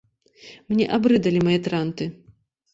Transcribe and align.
Мне 0.73 0.87
абрыдалі 0.97 1.45
мае 1.51 1.59
транты. 1.71 2.05